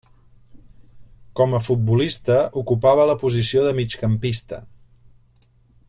Com 1.39 1.53
a 1.57 1.59
futbolista, 1.65 2.39
ocupava 2.63 3.05
la 3.11 3.17
posició 3.25 3.67
de 3.67 3.75
migcampista. 3.81 4.63